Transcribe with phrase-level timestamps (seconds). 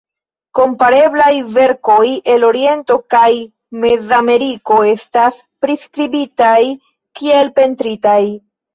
[0.59, 2.05] Kompareblaj verkoj
[2.37, 3.29] el Oriento kaj
[3.85, 6.59] Mezameriko estas priskribitaj
[7.23, 8.23] kiel pentritaj.